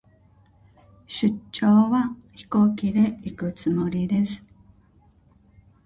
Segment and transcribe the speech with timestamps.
[1.07, 4.41] 出張は、飛行機で行くつもりです。